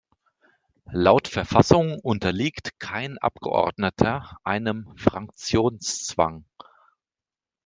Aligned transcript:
Laut 0.93 1.27
Verfassung 1.27 1.99
unterliegt 1.99 2.79
kein 2.79 3.19
Abgeordneter 3.19 4.35
einem 4.43 4.91
Fraktionszwang. 4.97 6.43